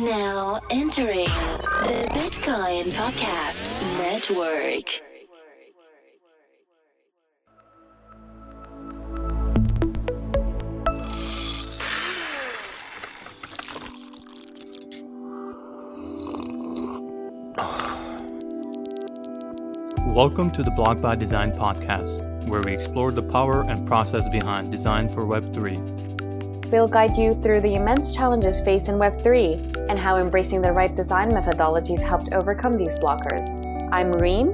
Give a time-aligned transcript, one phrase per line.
[0.00, 5.00] Now entering the Bitcoin Podcast Network.
[20.14, 24.70] Welcome to the Blocked by Design podcast, where we explore the power and process behind
[24.70, 26.15] design for Web3.
[26.72, 30.94] We'll guide you through the immense challenges faced in Web3 and how embracing the right
[30.94, 33.46] design methodologies helped overcome these blockers.
[33.92, 34.48] I'm Reem.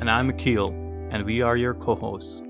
[0.00, 0.72] And I'm Aqeel,
[1.12, 2.40] and we are your co hosts.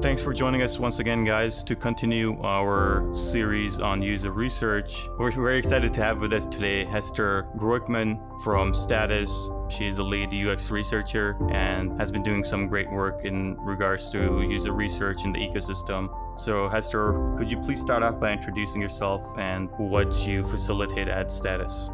[0.00, 4.96] Thanks for joining us once again, guys, to continue our series on user research.
[5.18, 9.50] We're very excited to have with us today Hester Bruikman from Status.
[9.68, 14.08] She is a lead UX researcher and has been doing some great work in regards
[14.10, 16.08] to user research in the ecosystem.
[16.38, 21.32] So, Hester, could you please start off by introducing yourself and what you facilitate at
[21.32, 21.90] Status?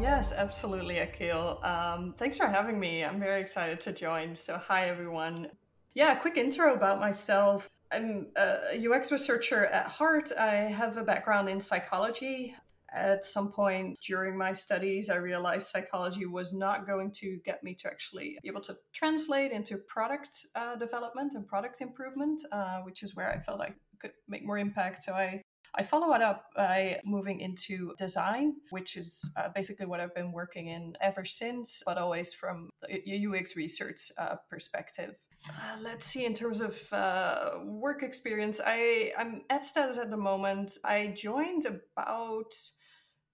[0.00, 1.62] Yes, absolutely, Aqeel.
[1.62, 3.04] Um, thanks for having me.
[3.04, 4.34] I'm very excited to join.
[4.34, 5.50] So, hi, everyone.
[5.94, 7.70] Yeah, quick intro about myself.
[7.92, 10.32] I'm a UX researcher at heart.
[10.36, 12.56] I have a background in psychology.
[12.92, 17.74] At some point during my studies, I realized psychology was not going to get me
[17.76, 23.04] to actually be able to translate into product uh, development and product improvement, uh, which
[23.04, 24.98] is where I felt I could make more impact.
[25.02, 25.42] So I
[25.76, 30.30] I follow it up by moving into design, which is uh, basically what I've been
[30.30, 35.16] working in ever since, but always from a UX research uh, perspective.
[35.48, 36.24] Uh, let's see.
[36.24, 40.78] In terms of uh, work experience, I I'm at Status at the moment.
[40.84, 42.54] I joined about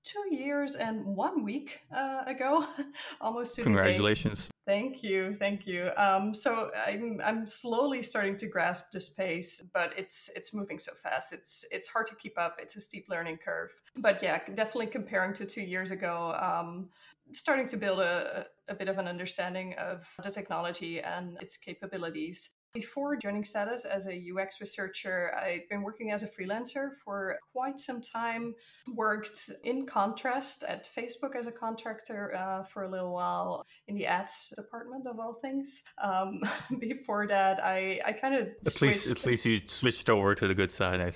[0.02, 2.66] two years and one week uh, ago,
[3.20, 4.50] almost to Congratulations!
[4.66, 5.90] Thank you, thank you.
[5.96, 10.92] Um, so I'm I'm slowly starting to grasp the space, but it's it's moving so
[11.02, 11.32] fast.
[11.32, 12.56] It's it's hard to keep up.
[12.60, 13.72] It's a steep learning curve.
[13.96, 16.36] But yeah, definitely comparing to two years ago.
[16.40, 16.90] Um,
[17.32, 22.54] starting to build a, a bit of an understanding of the technology and its capabilities.
[22.72, 27.80] Before joining Status as a UX researcher, I'd been working as a freelancer for quite
[27.80, 28.54] some time.
[28.94, 34.06] Worked in contrast at Facebook as a contractor uh, for a little while in the
[34.06, 35.82] ads department of all things.
[36.00, 36.42] Um,
[36.78, 40.54] before that, I, I kind of at least at least you switched over to the
[40.54, 41.00] good side.
[41.00, 41.10] I,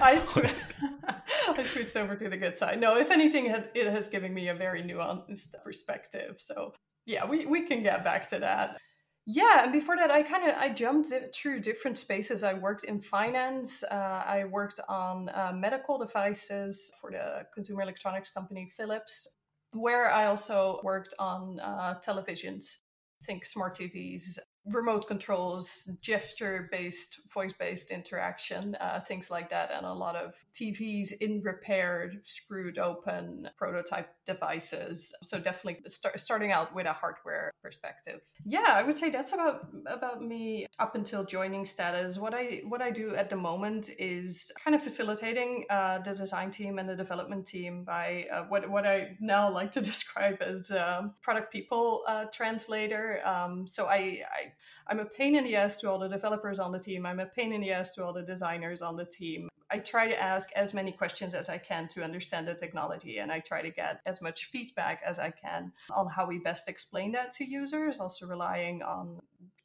[0.02, 0.56] I, sw-
[1.48, 2.80] I switched over to the good side.
[2.80, 6.34] No, if anything, it has given me a very nuanced perspective.
[6.38, 6.72] So
[7.06, 8.80] yeah, we, we can get back to that.
[9.28, 12.44] Yeah, and before that, I kind of I jumped through different spaces.
[12.44, 13.82] I worked in finance.
[13.82, 19.36] Uh, I worked on uh, medical devices for the consumer electronics company Philips,
[19.72, 22.82] where I also worked on uh, televisions.
[23.24, 29.84] Think smart TVs, remote controls, gesture based, voice based interaction, uh, things like that, and
[29.84, 35.14] a lot of TVs in repair, screwed open prototype devices.
[35.22, 38.20] So definitely start, starting out with a hardware perspective.
[38.44, 42.18] Yeah, I would say that's about about me up until joining status.
[42.18, 46.50] What I what I do at the moment is kind of facilitating uh, the design
[46.50, 50.70] team and the development team by uh, what what I now like to describe as
[50.70, 53.20] uh, product people uh, translator.
[53.24, 54.52] Um, so I, I
[54.88, 57.06] I'm a pain in the ass to all the developers on the team.
[57.06, 59.48] I'm a pain in the ass to all the designers on the team.
[59.70, 63.32] I try to ask as many questions as I can to understand the technology, and
[63.32, 67.12] I try to get as much feedback as I can on how we best explain
[67.12, 69.20] that to users, also relying on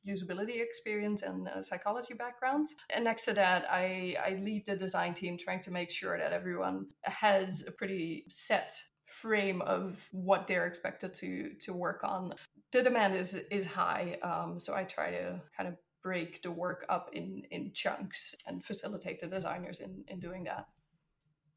[0.08, 2.76] usability experience and uh, psychology backgrounds.
[2.90, 6.34] And next to that, I, I lead the design team trying to make sure that
[6.34, 8.74] everyone has a pretty set
[9.12, 12.34] frame of what they're expected to to work on
[12.72, 16.86] the demand is is high um, so i try to kind of break the work
[16.90, 20.68] up in in chunks and facilitate the designers in in doing that.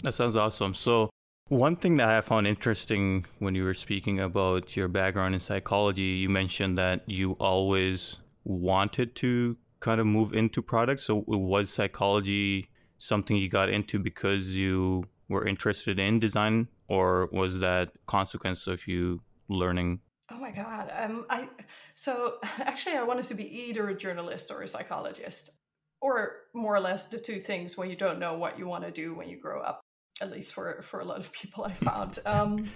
[0.03, 0.75] That sounds awesome.
[0.75, 1.11] So
[1.49, 6.01] one thing that i found interesting when you were speaking about your background in psychology
[6.01, 11.05] you mentioned that you always wanted to kind of move into products.
[11.05, 17.59] So was psychology something you got into because you were interested in design or was
[17.59, 20.01] that consequence of you learning
[20.45, 20.93] my god.
[20.95, 21.49] Um I
[21.95, 25.51] so actually I wanted to be either a journalist or a psychologist
[26.03, 28.91] or more or less the two things when you don't know what you want to
[28.91, 29.81] do when you grow up
[30.21, 32.19] at least for for a lot of people I found.
[32.27, 32.71] Um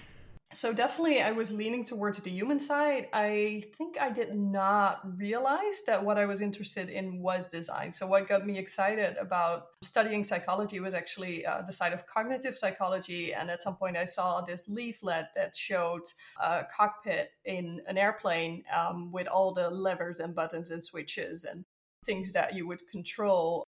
[0.54, 3.08] so definitely i was leaning towards the human side.
[3.12, 7.92] I think i did not realize that what i was interested in was design.
[7.92, 12.56] So what got me excited about studying psychology was actually uh, the side of cognitive
[12.56, 13.34] psychology.
[13.34, 16.02] And at some point i saw this leaflet that showed
[16.42, 21.64] a cockpit in an airplane um, with all the levers and buttons and switches and
[22.04, 23.67] things that you would control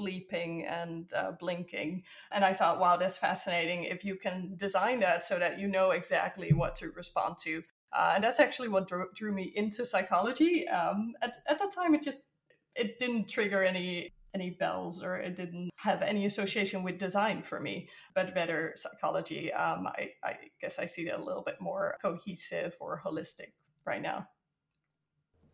[0.00, 2.02] bleeping and uh, blinking.
[2.32, 5.90] And I thought, wow, that's fascinating if you can design that so that you know
[5.90, 7.62] exactly what to respond to.
[7.92, 10.66] Uh, and that's actually what drew, drew me into psychology.
[10.68, 12.30] Um, at, at the time, it just
[12.74, 17.58] it didn't trigger any any bells or it didn't have any association with design for
[17.58, 21.96] me but better psychology um, I, I guess i see it a little bit more
[22.00, 23.52] cohesive or holistic
[23.84, 24.28] right now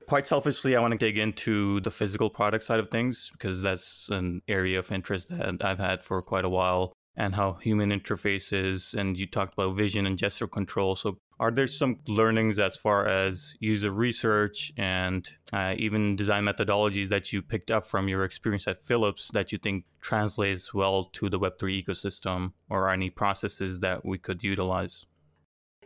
[0.07, 4.09] quite selfishly i want to dig into the physical product side of things because that's
[4.11, 8.95] an area of interest that i've had for quite a while and how human interfaces
[8.95, 13.07] and you talked about vision and gesture control so are there some learnings as far
[13.07, 18.67] as user research and uh, even design methodologies that you picked up from your experience
[18.67, 24.05] at Philips that you think translates well to the Web3 ecosystem or any processes that
[24.05, 25.05] we could utilize?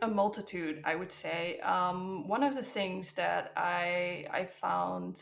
[0.03, 1.61] A multitude, I would say.
[1.61, 5.21] Um, one of the things that I, I found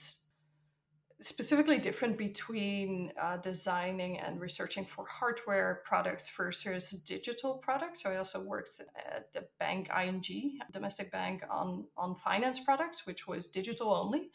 [1.20, 8.02] specifically different between uh, designing and researching for hardware products versus digital products.
[8.02, 8.80] So I also worked
[9.14, 14.30] at the bank ING, domestic bank, on on finance products, which was digital only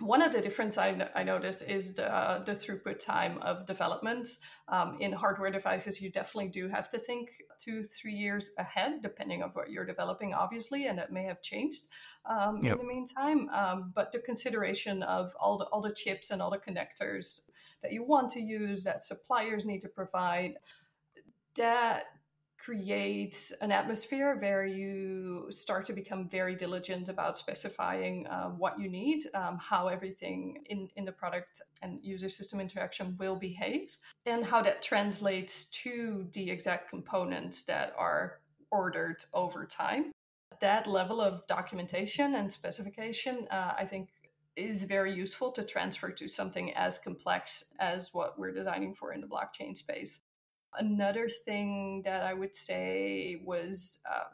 [0.00, 4.28] one of the difference I, I noticed is the, uh, the throughput time of development.
[4.68, 7.30] Um, in hardware devices, you definitely do have to think
[7.60, 11.86] two, three years ahead, depending on what you're developing, obviously, and that may have changed
[12.26, 12.74] um, yep.
[12.74, 13.48] in the meantime.
[13.52, 17.48] Um, but the consideration of all the all the chips and all the connectors
[17.82, 20.54] that you want to use, that suppliers need to provide,
[21.56, 22.04] that
[22.58, 28.88] creates an atmosphere where you start to become very diligent about specifying uh, what you
[28.88, 33.96] need, um, how everything in, in the product and user system interaction will behave,
[34.26, 38.40] and how that translates to the exact components that are
[38.70, 40.10] ordered over time.
[40.60, 44.08] That level of documentation and specification, uh, I think,
[44.56, 49.20] is very useful to transfer to something as complex as what we're designing for in
[49.20, 50.22] the blockchain space.
[50.76, 54.24] Another thing that I would say was uh,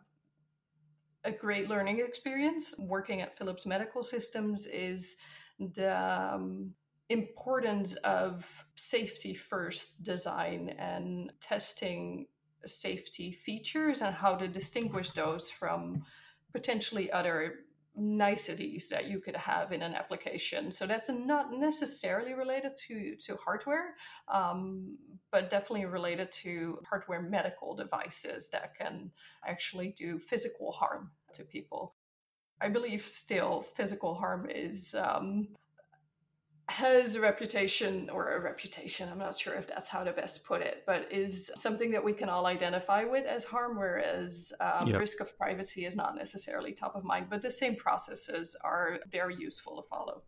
[1.25, 2.75] a great learning experience.
[2.79, 5.17] Working at Philips Medical Systems is
[5.59, 6.75] the um,
[7.09, 12.27] importance of safety first design and testing
[12.67, 16.03] safety features and how to distinguish those from
[16.53, 17.64] potentially other
[17.97, 20.73] niceties that you could have in an application.
[20.73, 23.95] So that's not necessarily related to to hardware,
[24.29, 24.97] um,
[25.31, 29.11] but definitely related to hardware medical devices that can
[29.47, 31.95] actually do physical harm to people.
[32.61, 35.49] I believe still physical harm is um,
[36.69, 40.63] has a reputation or a reputation i'm not sure if that's how to best put
[40.63, 44.99] it but is something that we can all identify with as harm whereas um, yep.
[44.99, 49.37] risk of privacy is not necessarily top of mind but the same processes are very
[49.37, 50.23] useful to follow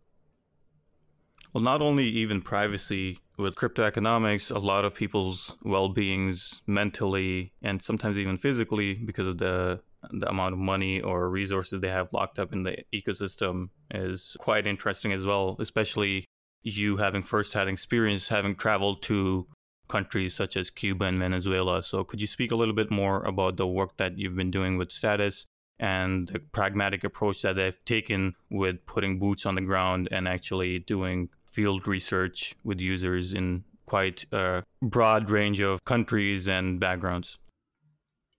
[1.54, 7.80] well not only even privacy with crypto economics a lot of people's well-beings mentally and
[7.80, 9.80] sometimes even physically because of the
[10.10, 14.66] the amount of money or resources they have locked up in the ecosystem is quite
[14.66, 16.24] interesting as well, especially
[16.62, 19.46] you having first had experience having traveled to
[19.88, 21.82] countries such as Cuba and Venezuela.
[21.82, 24.76] So could you speak a little bit more about the work that you've been doing
[24.76, 25.46] with Status
[25.78, 30.80] and the pragmatic approach that they've taken with putting boots on the ground and actually
[30.80, 37.38] doing field research with users in quite a broad range of countries and backgrounds?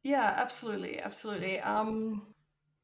[0.03, 1.59] Yeah, absolutely, absolutely.
[1.59, 2.27] Um,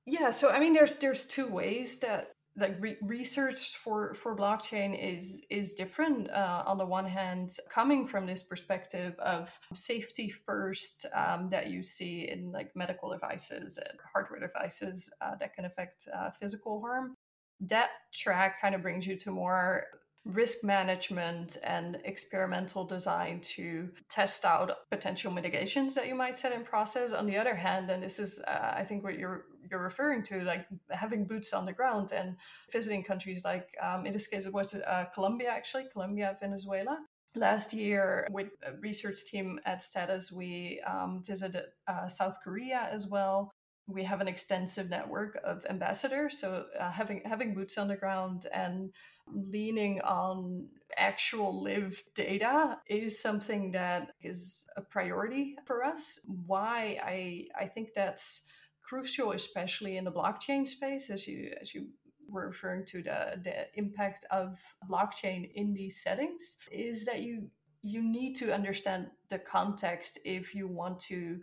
[0.05, 4.97] yeah, so I mean, there's there's two ways that like re- research for for blockchain
[4.99, 6.29] is is different.
[6.29, 11.81] Uh, on the one hand, coming from this perspective of safety first um, that you
[11.83, 17.15] see in like medical devices and hardware devices uh, that can affect uh, physical harm.
[17.61, 19.85] That track kind of brings you to more
[20.25, 26.63] risk management and experimental design to test out potential mitigations that you might set in
[26.63, 27.11] process.
[27.11, 30.43] On the other hand and this is uh, i think what you're you're referring to
[30.43, 32.35] like having boots on the ground and
[32.71, 36.97] visiting countries like um, in this case it was uh, colombia actually colombia venezuela.
[37.35, 43.07] Last year with a research team at status we um, visited uh, south korea as
[43.07, 43.51] well.
[43.87, 48.47] We have an extensive network of ambassadors so uh, having having boots on the ground
[48.53, 48.91] and
[49.31, 56.25] leaning on actual live data is something that is a priority for us.
[56.45, 58.47] Why i i think that's
[58.83, 61.87] crucial especially in the blockchain space as you as you
[62.29, 67.49] were referring to the the impact of blockchain in these settings is that you
[67.81, 71.39] you need to understand the context if you want to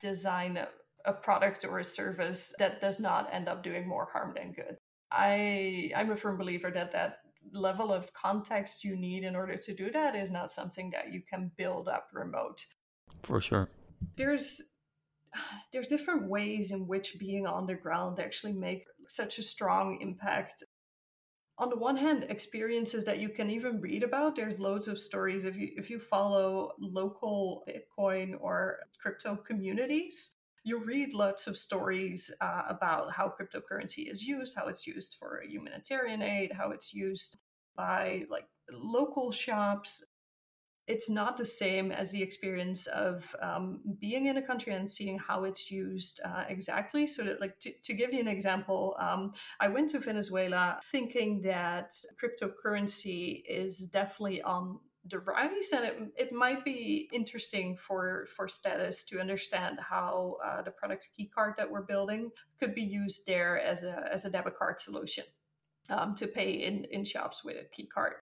[0.00, 0.68] design a,
[1.04, 4.76] a product or a service that does not end up doing more harm than good
[5.10, 7.20] I I'm a firm believer that that
[7.52, 11.22] level of context you need in order to do that is not something that you
[11.22, 12.66] can build up remote.
[13.22, 13.70] For sure.
[14.16, 14.74] There's
[15.72, 20.64] there's different ways in which being on the ground actually make such a strong impact
[21.58, 25.44] on the one hand experiences that you can even read about there's loads of stories
[25.44, 32.30] if you if you follow local bitcoin or crypto communities you'll read lots of stories
[32.40, 37.38] uh, about how cryptocurrency is used how it's used for humanitarian aid how it's used
[37.76, 40.04] by like local shops
[40.88, 45.18] it's not the same as the experience of um, being in a country and seeing
[45.18, 47.06] how it's used uh, exactly.
[47.06, 51.42] So, that, like to, to, give you an example, um, I went to Venezuela thinking
[51.42, 54.80] that cryptocurrency is definitely on
[55.16, 60.70] rise, and it, it might be interesting for for status to understand how uh, the
[60.70, 64.56] product's key card that we're building could be used there as a as a debit
[64.56, 65.24] card solution.
[65.90, 68.16] Um, to pay in, in shops with a key card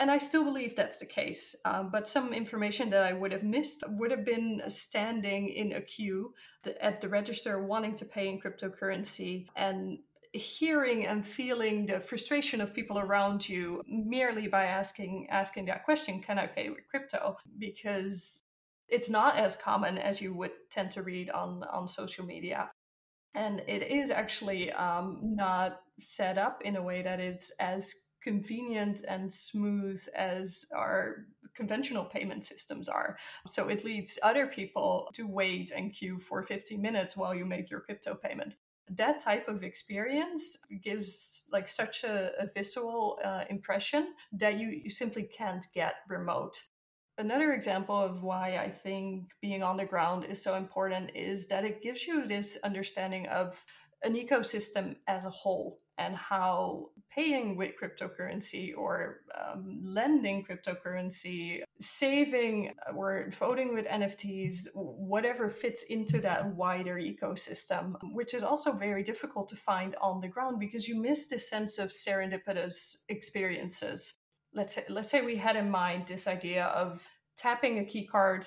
[0.00, 1.54] and I still believe that's the case.
[1.66, 5.82] Um, but some information that I would have missed would have been standing in a
[5.82, 6.32] queue
[6.80, 9.98] at the register wanting to pay in cryptocurrency and
[10.32, 16.20] hearing and feeling the frustration of people around you merely by asking asking that question
[16.22, 18.44] can i pay with crypto because
[18.88, 22.70] it's not as common as you would tend to read on on social media
[23.34, 29.02] and it is actually um, not set up in a way that is as convenient
[29.08, 33.16] and smooth as our conventional payment systems are.
[33.46, 37.70] So it leads other people to wait and queue for 15 minutes while you make
[37.70, 38.56] your crypto payment.
[38.96, 44.90] That type of experience gives like such a, a visual uh, impression that you, you
[44.90, 46.62] simply can't get remote.
[47.16, 51.64] Another example of why I think being on the ground is so important is that
[51.64, 53.64] it gives you this understanding of
[54.02, 62.72] an ecosystem as a whole and how paying with cryptocurrency or um, lending cryptocurrency, saving
[62.94, 69.48] or voting with NFTs, whatever fits into that wider ecosystem, which is also very difficult
[69.48, 74.16] to find on the ground because you miss the sense of serendipitous experiences.
[74.54, 78.46] Let's say, let's say we had in mind this idea of tapping a key card,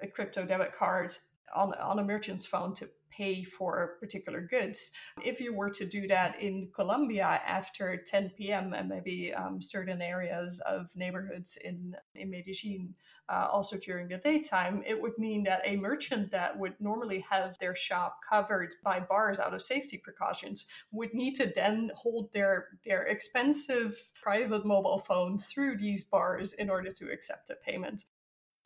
[0.00, 1.16] a crypto debit card
[1.54, 4.90] on, on a merchant's phone to pay for particular goods.
[5.22, 8.72] If you were to do that in Colombia after 10 p.m.
[8.72, 12.94] and maybe um, certain areas of neighborhoods in, in Medellin,
[13.28, 17.56] uh, also during the daytime, it would mean that a merchant that would normally have
[17.58, 22.68] their shop covered by bars out of safety precautions would need to then hold their,
[22.84, 28.04] their expensive private mobile phone through these bars in order to accept a payment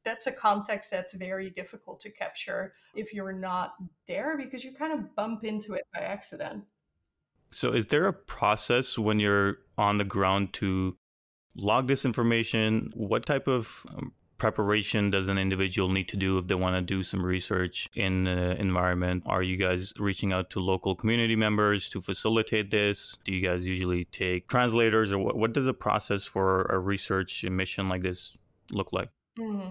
[0.06, 3.75] that's a context that's very difficult to capture if you're not
[4.06, 6.64] there because you kind of bump into it by accident.
[7.50, 10.96] So, is there a process when you're on the ground to
[11.56, 12.92] log this information?
[12.94, 16.82] What type of um, preparation does an individual need to do if they want to
[16.82, 19.22] do some research in the environment?
[19.26, 23.16] Are you guys reaching out to local community members to facilitate this?
[23.25, 27.44] Do you guys usually take translators, or what, what does a process for a research
[27.44, 28.36] mission like this
[28.70, 29.10] look like?
[29.38, 29.68] Mm-hmm.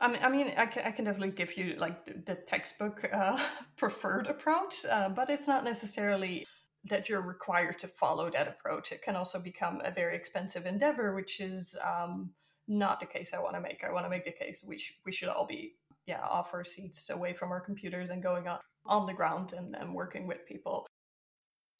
[0.00, 3.38] I mean, I mean, I can, I can definitely give you like the, textbook uh,
[3.76, 6.46] preferred approach, uh, but it's not necessarily
[6.84, 8.92] that you're required to follow that approach.
[8.92, 12.30] It can also become a very expensive endeavor, which is um,
[12.68, 13.82] not the case I want to make.
[13.84, 15.74] I want to make the case sh- we should all be
[16.06, 19.74] yeah off our seats away from our computers and going on on the ground and,
[19.74, 20.86] and working with people.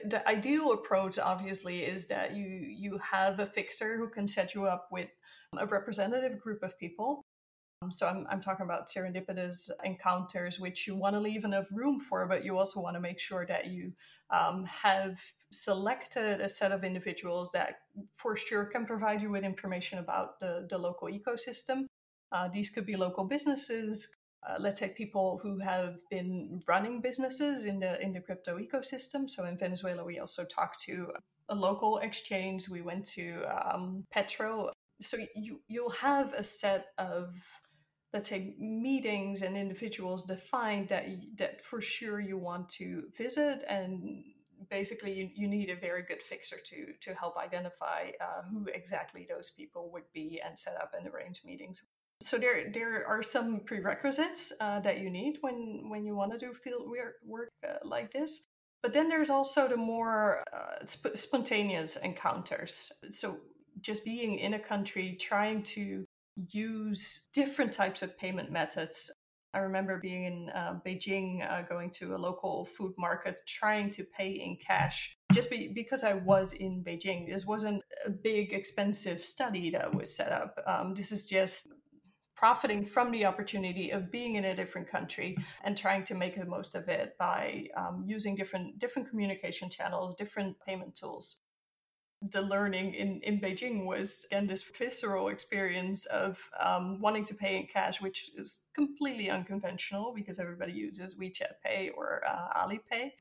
[0.05, 4.65] The ideal approach, obviously, is that you you have a fixer who can set you
[4.65, 5.09] up with
[5.57, 7.23] a representative group of people
[7.89, 12.25] so I'm, I'm talking about serendipitous encounters, which you want to leave enough room for,
[12.27, 13.93] but you also want to make sure that you
[14.29, 15.21] um, have
[15.51, 17.79] selected a set of individuals that
[18.13, 21.85] for sure can provide you with information about the, the local ecosystem.
[22.33, 24.13] Uh, these could be local businesses,
[24.47, 29.29] uh, let's say people who have been running businesses in the in the crypto ecosystem.
[29.29, 31.11] So in Venezuela, we also talked to
[31.49, 32.69] a local exchange.
[32.69, 34.69] We went to um, Petro.
[35.01, 37.35] So you you'll have a set of
[38.13, 44.23] let's say meetings and individuals defined that that for sure you want to visit and
[44.69, 49.25] basically you, you need a very good fixer to to help identify uh, who exactly
[49.27, 51.83] those people would be and set up and arrange meetings.
[52.21, 56.37] So there there are some prerequisites uh, that you need when when you want to
[56.37, 56.89] do field
[57.25, 58.45] work uh, like this.
[58.81, 62.91] But then there's also the more uh, sp- spontaneous encounters.
[63.09, 63.37] So
[63.81, 66.05] just being in a country trying to
[66.51, 69.11] use different types of payment methods
[69.53, 74.03] I remember being in uh, Beijing, uh, going to a local food market, trying to
[74.03, 75.17] pay in cash.
[75.33, 80.15] Just be, because I was in Beijing, this wasn't a big, expensive study that was
[80.15, 80.55] set up.
[80.67, 81.69] Um, this is just
[82.35, 86.45] profiting from the opportunity of being in a different country and trying to make the
[86.45, 91.41] most of it by um, using different different communication channels, different payment tools
[92.21, 97.57] the learning in, in Beijing was again this visceral experience of um, wanting to pay
[97.57, 103.11] in cash, which is completely unconventional because everybody uses WeChat Pay or uh, Alipay,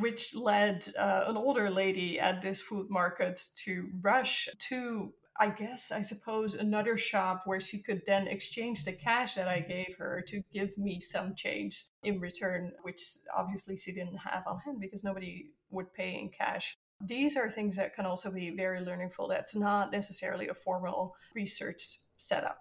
[0.00, 5.12] which led uh, an older lady at this food market to rush to.
[5.40, 9.60] I guess, I suppose, another shop where she could then exchange the cash that I
[9.60, 13.00] gave her to give me some change in return, which
[13.36, 17.76] obviously she didn't have on hand because nobody would pay in cash these are things
[17.76, 19.28] that can also be very learningful.
[19.28, 22.60] That's not necessarily a formal research setup.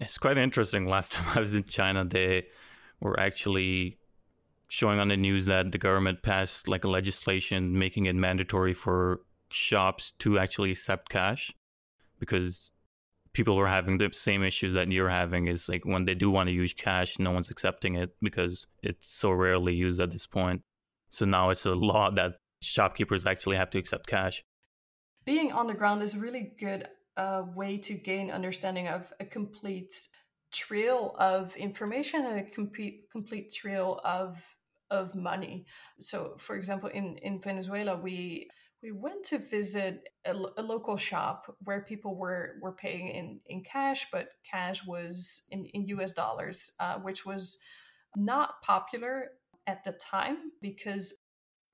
[0.00, 0.86] It's quite interesting.
[0.86, 2.46] Last time I was in China, they
[3.00, 3.98] were actually
[4.68, 9.20] showing on the news that the government passed like a legislation making it mandatory for
[9.50, 11.52] shops to actually accept cash
[12.18, 12.72] because
[13.34, 16.48] people were having the same issues that you're having is like when they do want
[16.48, 20.62] to use cash no one's accepting it because it's so rarely used at this point
[21.10, 24.44] so now it's a law that shopkeepers actually have to accept cash.
[25.24, 29.24] Being on the ground is a really good uh, way to gain understanding of a
[29.24, 29.92] complete
[30.52, 34.42] trail of information and a complete complete trail of
[34.90, 35.66] of money.
[36.00, 38.48] So, for example, in in Venezuela, we
[38.82, 43.62] we went to visit a, a, local shop where people were were paying in in
[43.62, 46.12] cash, but cash was in in U.S.
[46.12, 47.58] dollars, uh, which was
[48.16, 49.30] not popular
[49.66, 51.14] at the time because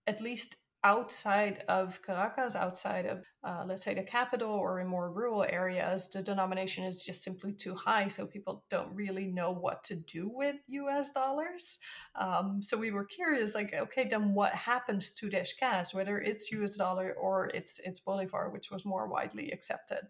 [0.06, 5.10] at least outside of Caracas, outside of, uh, let's say, the capital or in more
[5.10, 8.06] rural areas, the denomination is just simply too high.
[8.06, 11.78] So people don't really know what to do with US dollars.
[12.14, 16.76] Um, so we were curious, like, okay, then what happens to cash, whether it's US
[16.76, 20.06] dollar or it's, it's Bolivar, which was more widely accepted?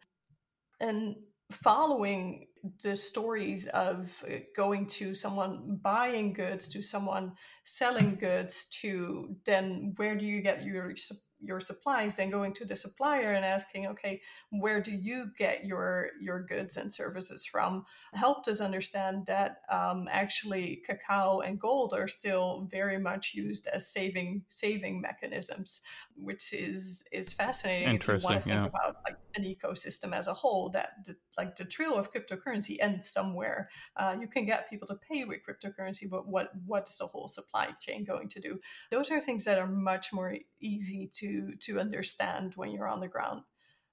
[0.80, 1.16] And
[1.50, 2.46] following
[2.82, 7.32] the stories of uh, going to someone buying goods to someone
[7.64, 10.94] selling goods to then where do you get your
[11.40, 12.16] your supplies?
[12.16, 16.76] Then going to the supplier and asking okay where do you get your your goods
[16.76, 22.98] and services from helped us understand that um, actually cacao and gold are still very
[22.98, 25.82] much used as saving saving mechanisms
[26.20, 28.66] which is is fascinating Interesting, if you want to think yeah.
[28.66, 33.08] about like an ecosystem as a whole that the, like the trail of cryptocurrency ends
[33.10, 33.70] somewhere.
[33.96, 37.28] Uh, you can get people to pay with cryptocurrency but what what is the whole
[37.28, 38.58] supply chain going to do?
[38.90, 43.08] Those are things that are much more easy to to understand when you're on the
[43.08, 43.42] ground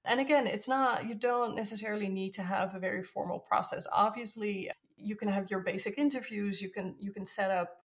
[0.06, 3.88] and again it's not you don't necessarily need to have a very formal process.
[3.94, 7.86] Obviously you can have your basic interviews you can you can set up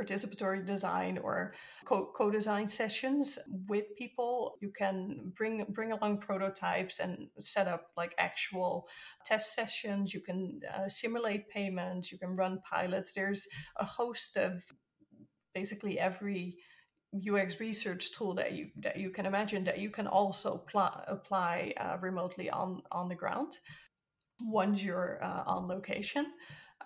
[0.00, 1.52] participatory design or
[1.84, 4.56] co- design sessions with people.
[4.60, 8.88] You can bring bring along prototypes and set up like actual
[9.24, 10.14] test sessions.
[10.14, 12.10] You can uh, simulate payments.
[12.10, 13.12] You can run pilots.
[13.12, 14.62] There's a host of
[15.54, 16.56] basically every
[17.14, 21.74] UX research tool that you that you can imagine that you can also pl- apply
[21.76, 23.58] uh, remotely on on the ground
[24.40, 26.26] once you're uh, on location.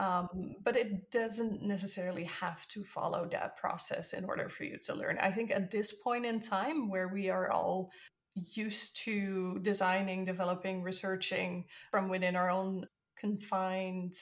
[0.01, 4.95] Um, but it doesn't necessarily have to follow that process in order for you to
[4.95, 5.19] learn.
[5.21, 7.93] I think at this point in time, where we are all
[8.35, 14.15] used to designing, developing, researching from within our own confined,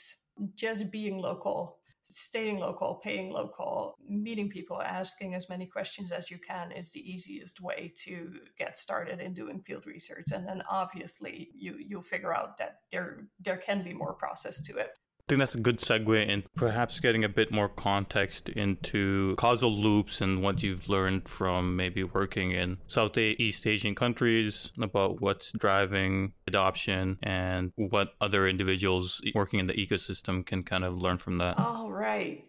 [0.57, 1.79] just being local
[2.13, 7.11] staying local, paying local, meeting people, asking as many questions as you can is the
[7.11, 10.27] easiest way to get started in doing field research.
[10.33, 14.77] And then obviously you you'll figure out that there there can be more process to
[14.79, 14.91] it.
[15.29, 19.73] I think that's a good segue in perhaps getting a bit more context into causal
[19.73, 26.33] loops and what you've learned from maybe working in Southeast Asian countries about what's driving
[26.49, 31.57] adoption and what other individuals working in the ecosystem can kind of learn from that.
[31.57, 32.45] All right.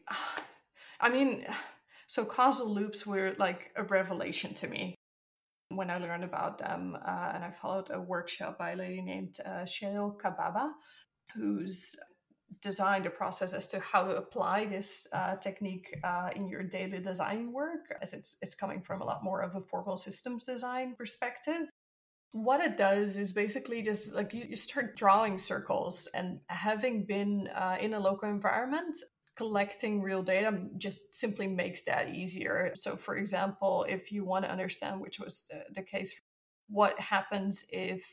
[0.99, 1.45] I mean,
[2.07, 4.95] so causal loops were like a revelation to me
[5.69, 6.95] when I learned about them.
[6.95, 10.71] Uh, and I followed a workshop by a lady named uh, Sheryl Cababa,
[11.35, 11.95] who's
[12.61, 16.99] designed a process as to how to apply this uh, technique uh, in your daily
[16.99, 20.95] design work, as it's it's coming from a lot more of a formal systems design
[20.97, 21.69] perspective.
[22.31, 27.47] What it does is basically just like you, you start drawing circles, and having been
[27.53, 28.97] uh, in a local environment,
[29.35, 32.71] collecting real data just simply makes that easier.
[32.75, 36.19] So, for example, if you want to understand, which was the, the case,
[36.69, 38.03] what happens if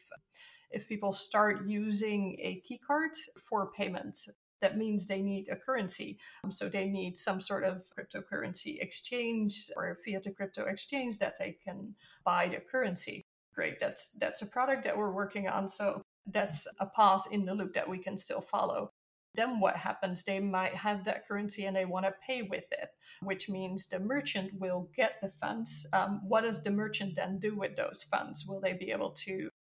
[0.70, 4.28] if people start using a key card for payment.
[4.60, 6.18] that means they need a currency.
[6.44, 11.38] Um, so they need some sort of cryptocurrency exchange or fiat to crypto exchange that
[11.38, 13.24] they can buy the currency.
[13.54, 15.66] Great, that's that's a product that we're working on.
[15.66, 18.90] So that's a path in the loop that we can still follow.
[19.34, 20.24] Then what happens?
[20.24, 22.90] They might have that currency and they want to pay with it,
[23.22, 25.86] which means the merchant will get the funds.
[25.92, 28.44] Um, what does the merchant then do with those funds?
[28.46, 29.50] Will they be able to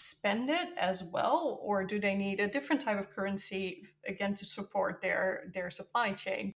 [0.00, 4.44] spend it as well, or do they need a different type of currency again to
[4.44, 6.52] support their their supply chain?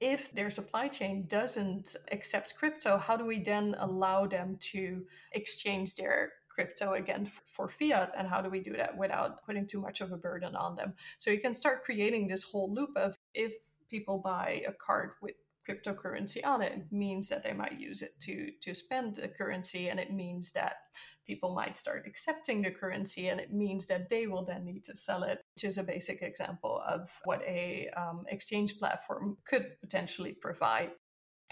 [0.00, 5.94] If their supply chain doesn't accept crypto, how do we then allow them to exchange
[5.94, 10.00] their crypto again for fiat and how do we do that without putting too much
[10.00, 13.54] of a burden on them so you can start creating this whole loop of if
[13.90, 15.34] people buy a card with
[15.68, 19.88] cryptocurrency on it, it means that they might use it to to spend a currency
[19.88, 20.76] and it means that
[21.26, 24.96] people might start accepting the currency and it means that they will then need to
[24.96, 30.32] sell it which is a basic example of what a um, exchange platform could potentially
[30.32, 30.90] provide.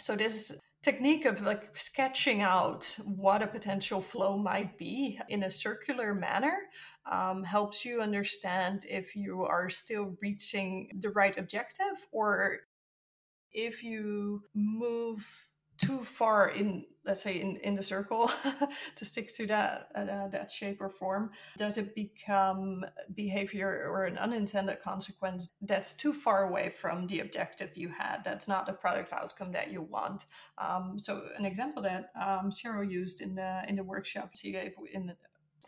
[0.01, 5.51] So this technique of like sketching out what a potential flow might be in a
[5.51, 6.57] circular manner
[7.11, 12.59] um, helps you understand if you are still reaching the right objective or
[13.53, 15.25] if you move
[15.83, 18.31] too far in let's say in, in the circle
[18.97, 21.31] to stick to that uh, that shape or form.
[21.59, 27.71] Does it become behavior or an unintended consequence that's too far away from the objective
[27.75, 30.27] you had that's not the product outcome that you want?
[30.59, 34.73] Um, so an example that um, Sheryl used in the in the workshop she gave
[34.93, 35.17] in the,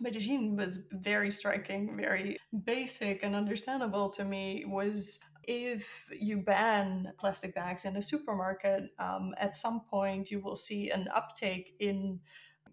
[0.00, 7.54] Medellin was very striking, very basic and understandable to me was if you ban plastic
[7.54, 12.20] bags in a supermarket, um, at some point you will see an uptake in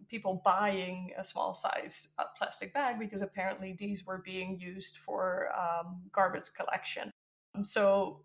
[0.08, 5.50] people buying a small size uh, plastic bag because apparently these were being used for
[5.58, 7.12] um, garbage collection.
[7.64, 8.22] So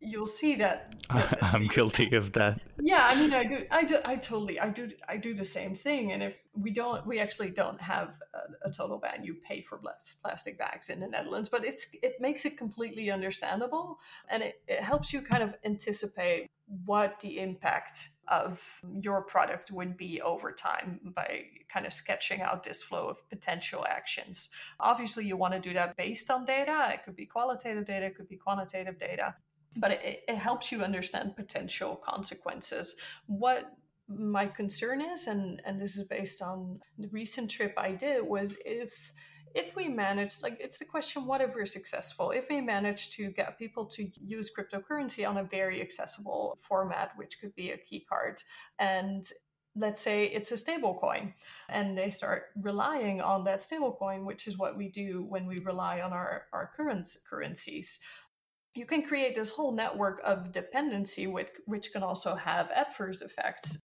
[0.00, 3.98] you'll see that, that i'm guilty of that yeah i mean i do i do
[4.04, 7.50] i totally i do i do the same thing and if we don't we actually
[7.50, 9.80] don't have a, a total ban you pay for
[10.22, 14.80] plastic bags in the netherlands but it's it makes it completely understandable and it, it
[14.80, 16.48] helps you kind of anticipate
[16.84, 22.62] what the impact of your product would be over time by kind of sketching out
[22.62, 24.50] this flow of potential actions.
[24.78, 26.90] Obviously, you want to do that based on data.
[26.94, 29.34] It could be qualitative data, it could be quantitative data
[29.76, 32.96] but it, it helps you understand potential consequences.
[33.26, 33.72] What
[34.08, 38.58] my concern is, and, and this is based on the recent trip I did, was
[38.64, 39.12] if
[39.54, 43.30] if we manage like it's the question what if we're successful if we manage to
[43.30, 48.06] get people to use cryptocurrency on a very accessible format which could be a key
[48.08, 48.40] card
[48.78, 49.24] and
[49.76, 51.32] let's say it's a stable coin
[51.68, 55.58] and they start relying on that stable coin which is what we do when we
[55.60, 58.00] rely on our, our current currencies
[58.74, 63.80] you can create this whole network of dependency which, which can also have adverse effects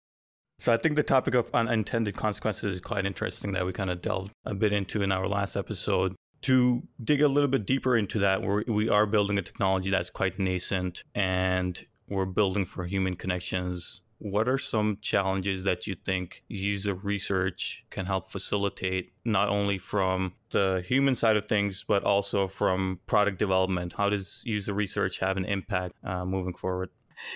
[0.57, 4.01] so I think the topic of unintended consequences is quite interesting that we kind of
[4.01, 6.15] delved a bit into in our last episode.
[6.43, 10.09] To dig a little bit deeper into that, we're, we are building a technology that's
[10.09, 16.43] quite nascent and we're building for human connections what are some challenges that you think
[16.47, 22.47] user research can help facilitate, not only from the human side of things, but also
[22.47, 23.93] from product development?
[23.93, 26.89] How does user research have an impact uh, moving forward?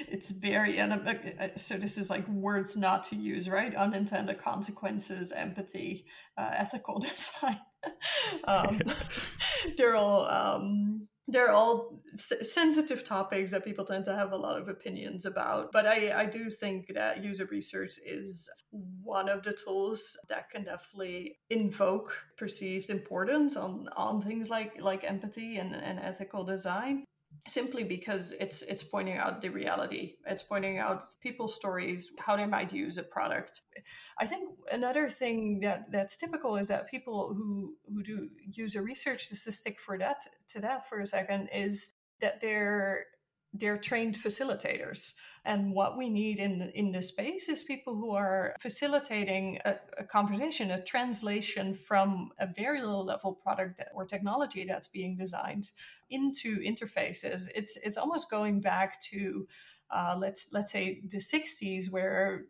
[0.07, 0.97] It's very, uh,
[1.55, 3.73] so this is like words not to use, right?
[3.75, 6.05] Unintended consequences, empathy,
[6.37, 7.59] uh, ethical design.
[8.45, 8.81] um,
[10.29, 15.25] um, they're all s- sensitive topics that people tend to have a lot of opinions
[15.25, 15.71] about.
[15.71, 18.49] But I, I do think that user research is
[19.03, 25.03] one of the tools that can definitely invoke perceived importance on, on things like, like
[25.03, 27.05] empathy and, and ethical design
[27.47, 30.15] simply because it's it's pointing out the reality.
[30.25, 33.61] It's pointing out people's stories how they might use a product.
[34.19, 39.29] I think another thing that that's typical is that people who who do user research
[39.29, 43.05] just to stick for that to that for a second is that they're
[43.53, 45.13] they're trained facilitators
[45.49, 50.03] and what we need in in this space is people who are facilitating a, a,
[50.03, 55.71] conversation a translation from a very low level product or technology that's being designed
[56.11, 57.47] into interfaces.
[57.55, 59.47] It's it's almost going back to
[59.89, 62.45] uh, let's let's say the 60s where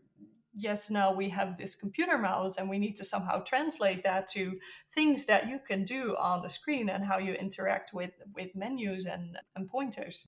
[0.53, 4.59] yes now we have this computer mouse and we need to somehow translate that to
[4.93, 9.05] things that you can do on the screen and how you interact with with menus
[9.05, 10.27] and, and pointers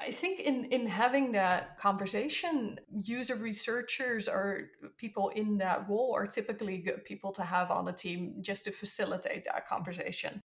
[0.00, 6.26] I think in in having that conversation, user researchers or people in that role are
[6.26, 10.42] typically good people to have on a team just to facilitate that conversation.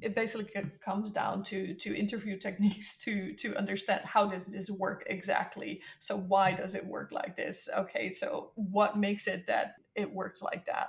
[0.00, 0.50] it basically
[0.84, 5.82] comes down to to interview techniques to to understand how does this work exactly?
[6.00, 7.68] So why does it work like this?
[7.78, 10.88] Okay so what makes it that it works like that?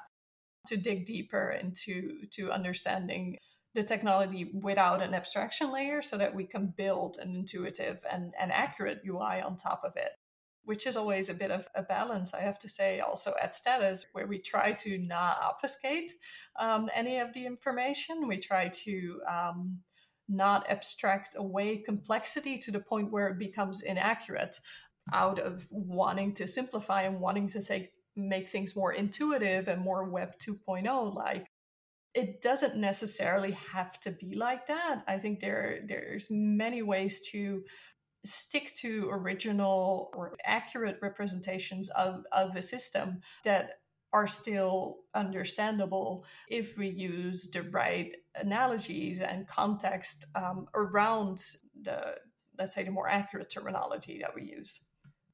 [0.68, 3.38] To dig deeper into to understanding
[3.74, 8.52] the technology without an abstraction layer so that we can build an intuitive and, and
[8.52, 10.12] accurate UI on top of it
[10.66, 14.06] which is always a bit of a balance, I have to say, also at status,
[14.14, 16.14] where we try to not obfuscate
[16.60, 18.28] um, any of the information.
[18.28, 19.80] We try to um,
[20.30, 24.60] not abstract away complexity to the point where it becomes inaccurate
[25.12, 30.06] out of wanting to simplify and wanting to take, make things more intuitive and more
[30.06, 31.48] Web 2.0 like.
[32.14, 35.04] It doesn't necessarily have to be like that.
[35.08, 37.64] I think there there's many ways to
[38.26, 43.80] stick to original or accurate representations of, of a system that
[44.14, 51.44] are still understandable if we use the right analogies and context um, around
[51.82, 52.16] the
[52.58, 54.86] let's say the more accurate terminology that we use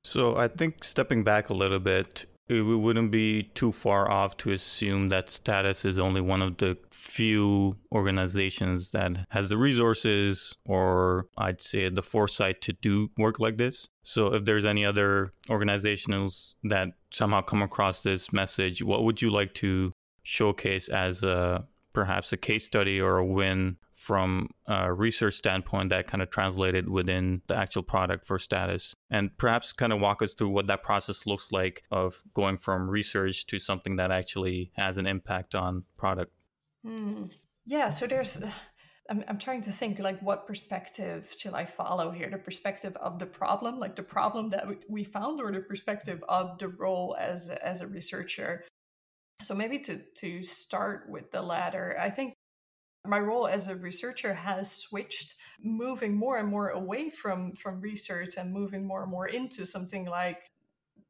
[0.03, 4.51] so i think stepping back a little bit it wouldn't be too far off to
[4.51, 11.27] assume that status is only one of the few organizations that has the resources or
[11.37, 13.87] I'd say the foresight to do work like this.
[14.03, 19.29] So if there's any other organizations that somehow come across this message, what would you
[19.29, 25.33] like to showcase as a perhaps a case study or a win from a research
[25.33, 28.95] standpoint that kind of translated within the actual product for status?
[29.09, 32.89] And perhaps kind of walk us through what that process looks like of going from
[32.89, 36.31] research to something that actually has an impact on product.
[36.85, 37.29] Mm.
[37.65, 38.41] yeah so there's
[39.09, 42.29] I'm, I'm trying to think like what perspective shall i follow here?
[42.29, 43.79] The perspective of the problem?
[43.79, 47.87] Like the problem that we found or the perspective of the role as as a
[47.87, 48.63] researcher
[49.41, 52.33] so maybe to to start with the latter, I think
[53.05, 58.35] my role as a researcher has switched moving more and more away from from research
[58.37, 60.49] and moving more and more into something like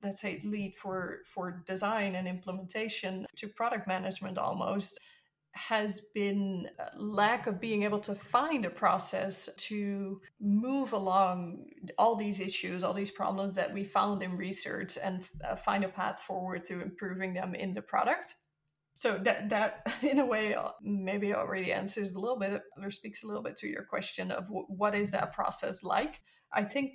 [0.03, 4.99] let's say lead for for design and implementation to product management almost
[5.53, 11.65] has been lack of being able to find a process to move along
[11.97, 15.89] all these issues, all these problems that we found in research, and uh, find a
[15.89, 18.35] path forward to improving them in the product.
[18.93, 23.23] So that that in a way uh, maybe already answers a little bit or speaks
[23.23, 26.21] a little bit to your question of what is that process like.
[26.53, 26.91] I think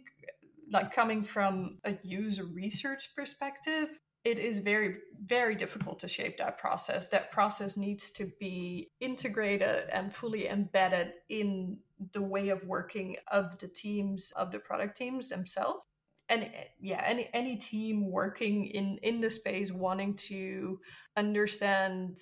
[0.70, 3.88] like coming from a user research perspective,
[4.24, 7.08] it is very very difficult to shape that process.
[7.08, 11.78] That process needs to be integrated and fully embedded in
[12.12, 15.80] the way of working of the teams of the product teams themselves.
[16.28, 20.80] And eh, yeah any any team working in in the space wanting to
[21.16, 22.18] understand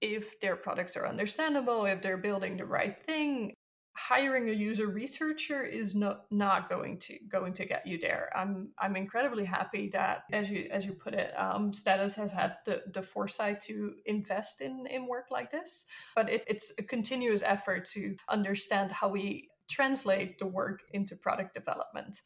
[0.00, 3.54] if their products are understandable if they're building the right thing
[3.96, 8.28] hiring a user researcher is not not going to going to get you there.
[8.34, 12.56] I'm I'm incredibly happy that as you as you put it, um, Status has had
[12.66, 17.42] the, the foresight to invest in in work like this, but it, it's a continuous
[17.42, 22.22] effort to understand how we translate the work into product development.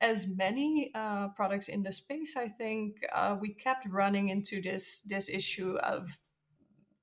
[0.00, 5.02] As many uh, products in the space, I think uh, we kept running into this
[5.02, 6.16] this issue of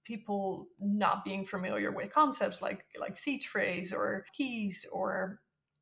[0.08, 5.40] people not being familiar with concepts like like seed phrase or keys or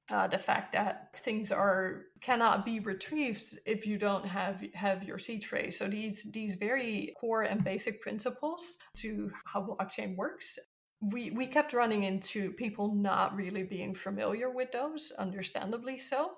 [0.09, 5.17] uh, the fact that things are cannot be retrieved if you don't have have your
[5.17, 5.77] seed phrase.
[5.77, 10.59] So these these very core and basic principles to how blockchain works.
[11.01, 16.33] We we kept running into people not really being familiar with those, understandably so.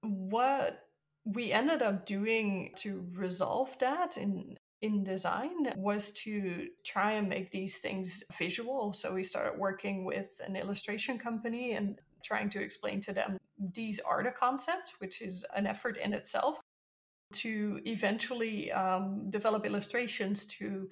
[0.00, 0.80] What
[1.26, 7.50] we ended up doing to resolve that in in design was to try and make
[7.50, 8.92] these things visual.
[8.92, 13.38] So we started working with an illustration company and trying to explain to them
[13.72, 16.60] these are the concepts, which is an effort in itself,
[17.44, 20.88] to eventually um, develop illustrations to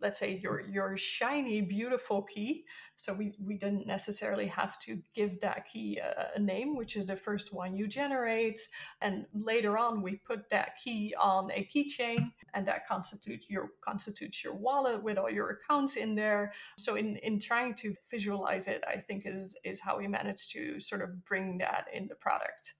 [0.00, 2.64] let's say your your shiny beautiful key.
[2.96, 7.06] So we we didn't necessarily have to give that key a, a, name which is
[7.06, 8.58] the first one you generate.
[9.00, 14.42] And later on we put that key on a keychain and that constitutes your constitutes
[14.42, 16.52] your wallet with all your accounts in there.
[16.78, 20.80] So in in trying to visualize it i think is is how we managed to
[20.80, 22.74] sort of bring that in the product.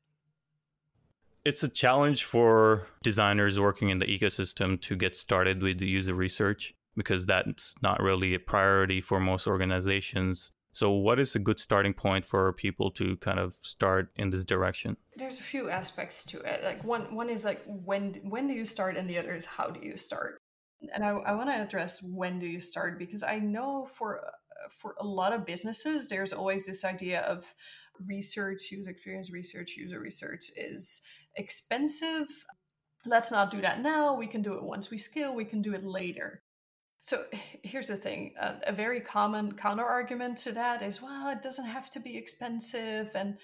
[1.44, 6.14] It's a challenge for designers working in the ecosystem to get started with the user
[6.14, 10.52] research because that's not really a priority for most organizations.
[10.72, 14.44] So, what is a good starting point for people to kind of start in this
[14.44, 14.96] direction?
[15.16, 16.62] There's a few aspects to it.
[16.64, 19.68] Like one, one is like when when do you start, and the other is how
[19.68, 20.38] do you start.
[20.94, 24.20] And I, I want to address when do you start because I know for
[24.70, 27.54] for a lot of businesses, there's always this idea of
[28.06, 31.02] research, user experience research, user research is
[31.36, 32.28] expensive.
[33.04, 34.14] Let's not do that now.
[34.14, 36.42] We can do it once we scale, we can do it later.
[37.06, 37.24] So
[37.62, 41.66] here's the thing uh, a very common counter argument to that is well, it doesn't
[41.66, 43.10] have to be expensive.
[43.14, 43.38] And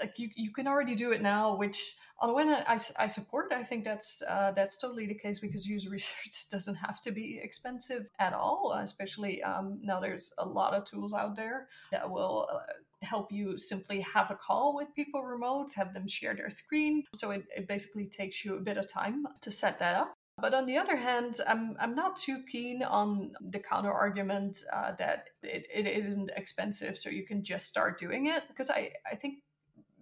[0.00, 3.06] like you, you can already do it now, which on the one hand I, I
[3.06, 3.52] support.
[3.52, 7.40] I think that's uh, that's totally the case because user research doesn't have to be
[7.40, 8.76] expensive at all.
[8.82, 12.58] Especially um, now, there's a lot of tools out there that will uh,
[13.02, 17.04] help you simply have a call with people remote, have them share their screen.
[17.14, 20.14] So it, it basically takes you a bit of time to set that up.
[20.38, 24.92] But on the other hand, I'm, I'm not too keen on the counter argument uh,
[24.96, 28.42] that it, it isn't expensive, so you can just start doing it.
[28.48, 29.38] Because I, I think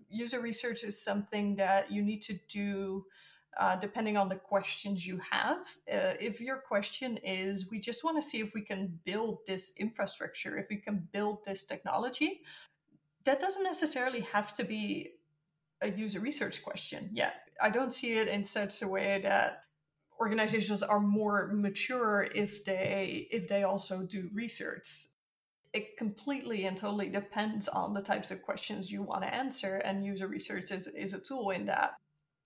[0.08, 3.04] user research is something that you need to do
[3.58, 5.58] uh, depending on the questions you have.
[5.90, 9.74] Uh, if your question is, we just want to see if we can build this
[9.78, 12.40] infrastructure, if we can build this technology,
[13.24, 15.10] that doesn't necessarily have to be
[15.82, 17.34] a user research question yet.
[17.60, 19.64] I don't see it in such a way that
[20.22, 24.88] organizations are more mature if they if they also do research.
[25.72, 30.04] It completely and totally depends on the types of questions you want to answer and
[30.04, 31.90] user research is, is a tool in that.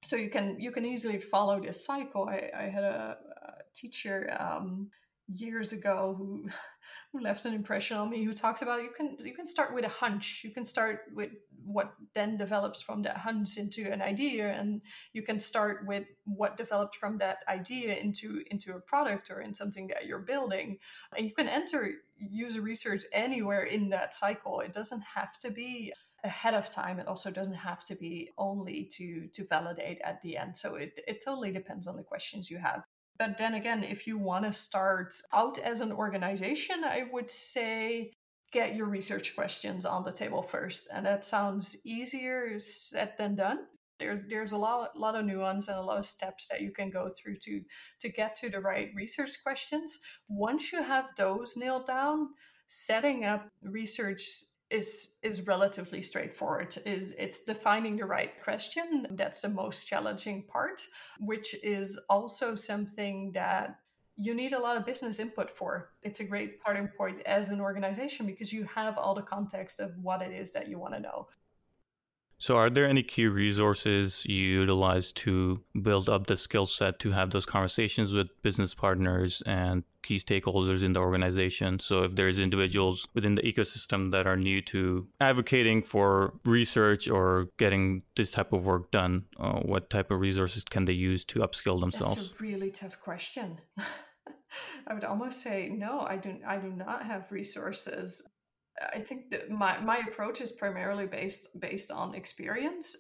[0.05, 2.29] So you can you can easily follow this cycle.
[2.29, 4.91] I, I had a, a teacher um,
[5.29, 6.49] years ago who
[7.13, 9.85] who left an impression on me who talks about you can you can start with
[9.85, 10.43] a hunch.
[10.45, 11.31] You can start with
[11.65, 16.57] what then develops from that hunch into an idea and you can start with what
[16.57, 20.79] developed from that idea into into a product or in something that you're building.
[21.17, 24.61] And you can enter user research anywhere in that cycle.
[24.61, 25.93] It doesn't have to be
[26.25, 26.99] ahead of time.
[26.99, 30.57] It also doesn't have to be only to to validate at the end.
[30.57, 32.85] So it, it totally depends on the questions you have
[33.19, 38.13] but then again, if you want to start out as an organization, I would say
[38.53, 40.89] get your research questions on the table first.
[40.93, 43.59] And that sounds easier said than done.
[43.99, 46.91] There's there's a lot lot of nuance and a lot of steps that you can
[46.91, 47.63] go through to
[48.01, 49.99] to get to the right research questions.
[50.29, 52.29] Once you have those nailed down,
[52.67, 54.23] setting up research
[54.71, 56.77] is is relatively straightforward.
[56.85, 60.83] Is it's defining the right question that's the most challenging part
[61.21, 63.79] which is also something that
[64.17, 65.91] you need a lot of business input for.
[66.03, 69.93] It's a great starting point as an organization because you have all the context of
[70.03, 71.29] what it is that you want to know.
[72.39, 77.11] So, are there any key resources you utilize to build up the skill set to
[77.11, 81.81] have those conversations with business partners and key stakeholders in the organization?
[81.81, 87.49] So, if there's individuals within the ecosystem that are new to advocating for research or
[87.59, 91.41] getting this type of work done, uh, what type of resources can they use to
[91.41, 92.17] upskill themselves?
[92.17, 93.61] That's a really tough question.
[94.87, 96.01] I would almost say no.
[96.01, 96.39] I do.
[96.47, 98.23] I do not have resources.
[98.95, 102.97] I think that my, my approach is primarily based based on experience.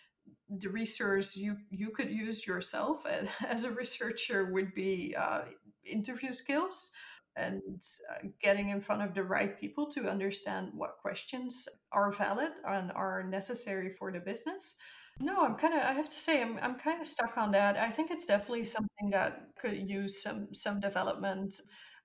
[0.48, 5.42] The research you you could use yourself as, as a researcher would be uh,
[5.86, 6.90] interview skills
[7.36, 7.62] and
[8.10, 12.90] uh, getting in front of the right people to understand what questions are valid and
[12.92, 14.76] are necessary for the business.
[15.20, 17.76] No, I'm kind of I have to say I'm I'm kind of stuck on that.
[17.76, 21.60] I think it's definitely something that could use some some development.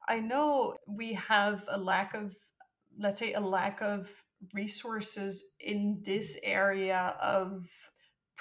[0.08, 2.36] I know we have a lack of
[2.98, 4.10] let's say, a lack of
[4.54, 7.68] resources in this area of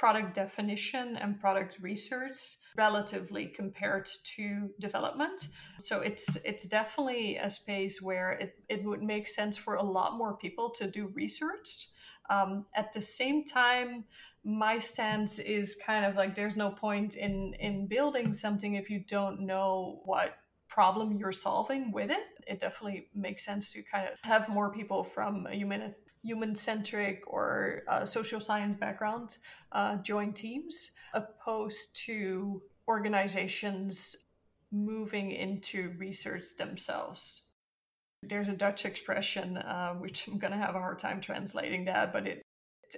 [0.00, 2.38] product definition and product research
[2.78, 9.28] relatively compared to development so it's it's definitely a space where it, it would make
[9.28, 11.90] sense for a lot more people to do research
[12.30, 14.04] um, at the same time
[14.42, 19.00] my stance is kind of like there's no point in in building something if you
[19.06, 20.38] don't know what
[20.70, 22.24] problem you're solving with it.
[22.46, 25.82] It definitely makes sense to kind of have more people from a human
[26.22, 29.36] human centric or social science background
[29.72, 34.16] uh, join teams, opposed to organizations
[34.72, 37.46] moving into research themselves.
[38.22, 42.12] There's a Dutch expression, uh, which I'm going to have a hard time translating that,
[42.12, 42.42] but it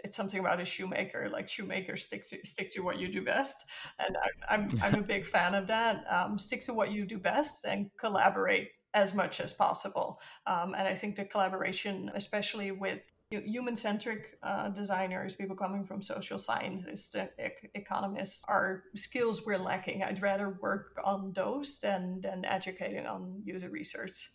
[0.05, 1.29] it's something about a shoemaker.
[1.31, 3.67] Like shoemakers stick to stick to what you do best,
[3.99, 6.05] and I, am I'm, I'm a big fan of that.
[6.11, 10.21] Um, stick to what you do best and collaborate as much as possible.
[10.47, 13.01] Um, and I think the collaboration, especially with
[13.41, 20.03] human centric uh, designers, people coming from social scientists, ec- economists, are skills we're lacking.
[20.03, 24.31] I'd rather work on those than, than educating on user research.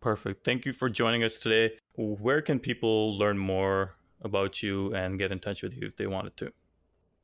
[0.00, 0.44] Perfect.
[0.44, 1.76] Thank you for joining us today.
[1.96, 6.06] Where can people learn more about you and get in touch with you if they
[6.06, 6.52] wanted to?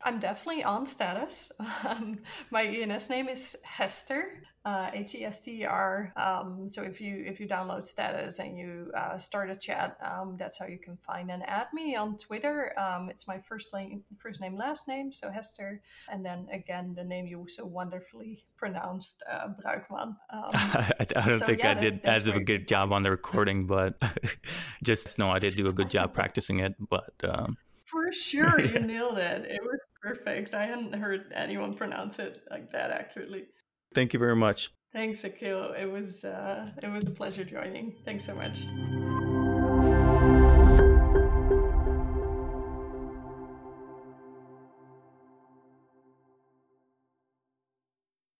[0.04, 1.52] I'm definitely on status.
[1.84, 2.18] Um,
[2.50, 4.42] my ENS name is Hester.
[4.64, 6.12] Uh, H-E-S-T-E-R.
[6.16, 10.36] Um, so if you if you download Status and you uh, start a chat, um,
[10.38, 12.72] that's how you can find and add me on Twitter.
[12.78, 17.04] Um, it's my first name, first name, last name, so Hester, and then again the
[17.04, 20.16] name you so wonderfully pronounced, uh, Bruikman.
[20.30, 23.02] Um, I, I don't so, think yeah, I did as of a good job on
[23.02, 24.00] the recording, but
[24.82, 26.74] just know I did do a good job practicing it.
[26.88, 29.44] But um, For sure, you nailed it.
[29.44, 30.54] It was perfect.
[30.54, 33.44] I hadn't heard anyone pronounce it like that accurately.
[33.94, 34.70] Thank you very much.
[34.92, 35.78] Thanks, Aqeel.
[35.80, 37.94] It was uh, it was a pleasure joining.
[38.04, 38.66] Thanks so much.